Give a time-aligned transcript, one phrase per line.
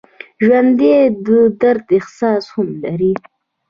[0.43, 0.93] ژوندي
[1.25, 1.27] د
[1.61, 3.13] درد احساس هم لري